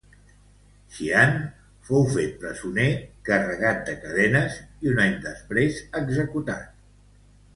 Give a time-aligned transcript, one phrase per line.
[0.93, 1.35] Xian
[1.89, 2.87] fou fet presoner
[3.29, 6.83] carregat de cadenes i un any després executat.